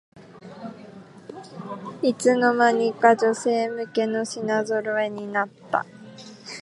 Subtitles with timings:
[2.01, 5.85] いつの間にか女性向けの品ぞろえになった